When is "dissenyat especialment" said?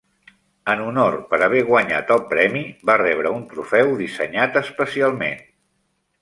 4.01-5.47